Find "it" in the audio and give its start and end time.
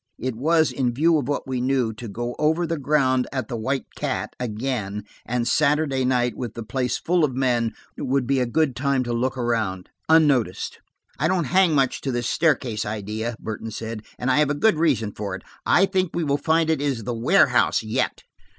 0.17-0.35, 15.35-15.43, 16.71-16.81